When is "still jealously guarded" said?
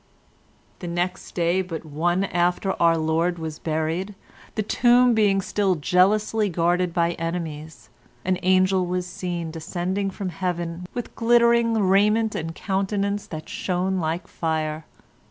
5.41-6.91